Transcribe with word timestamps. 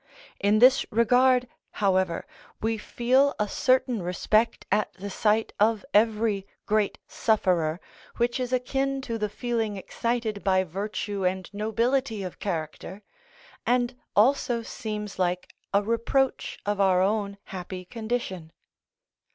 In 0.39 0.57
this 0.57 0.83
regard, 0.91 1.47
however, 1.73 2.25
we 2.59 2.75
feel 2.79 3.35
a 3.37 3.47
certain 3.47 4.01
respect 4.01 4.65
at 4.71 4.91
the 4.95 5.11
sight 5.11 5.53
of 5.59 5.85
every 5.93 6.47
great 6.65 6.97
sufferer 7.07 7.79
which 8.17 8.39
is 8.39 8.51
akin 8.51 9.01
to 9.03 9.19
the 9.19 9.29
feeling 9.29 9.77
excited 9.77 10.43
by 10.43 10.63
virtue 10.63 11.23
and 11.23 11.47
nobility 11.53 12.23
of 12.23 12.39
character, 12.39 13.03
and 13.63 13.95
also 14.15 14.63
seems 14.63 15.19
like 15.19 15.53
a 15.71 15.83
reproach 15.83 16.57
of 16.65 16.81
our 16.81 17.03
own 17.03 17.37
happy 17.43 17.85
condition. 17.85 18.51